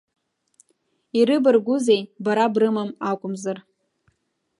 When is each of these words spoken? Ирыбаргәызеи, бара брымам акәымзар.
Ирыбаргәызеи, 1.19 2.01
бара 2.23 2.45
брымам 2.53 2.89
акәымзар. 3.09 3.57